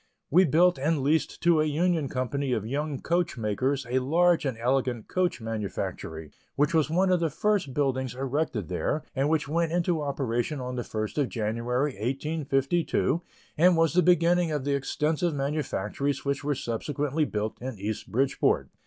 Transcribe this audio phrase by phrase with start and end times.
[0.31, 4.57] We built and leased to a union company of young coach makers a large and
[4.57, 9.71] elegant coach manufactory, which was one of the first buildings erected there, and which went
[9.71, 13.21] into operation on the first of January, 1852,
[13.59, 18.69] and was the beginning of the extensive manufactories which were subsequently built in East Bridgeport.